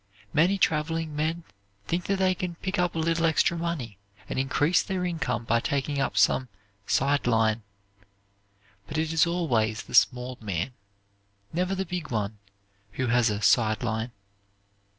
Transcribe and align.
Many 0.33 0.57
traveling 0.57 1.15
men 1.15 1.43
think 1.85 2.05
that 2.05 2.17
they 2.17 2.33
can 2.33 2.55
pick 2.55 2.79
up 2.79 2.95
a 2.95 2.97
little 2.97 3.27
extra 3.27 3.55
money 3.55 3.99
and 4.27 4.39
increase 4.39 4.81
their 4.81 5.05
income 5.05 5.43
by 5.43 5.59
taking 5.59 5.99
up 6.01 6.17
some 6.17 6.49
"side 6.87 7.27
line." 7.27 7.61
But 8.87 8.97
it 8.97 9.13
is 9.13 9.27
always 9.27 9.83
the 9.83 9.93
small 9.93 10.39
man, 10.41 10.73
never 11.53 11.75
the 11.75 11.85
big 11.85 12.09
one, 12.09 12.39
who 12.93 13.05
has 13.13 13.29
a 13.29 13.43
"side 13.43 13.83
line." 13.83 14.11